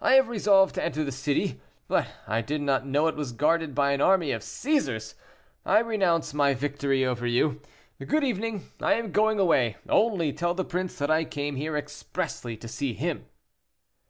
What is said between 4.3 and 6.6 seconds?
of Cæsars. I renounce my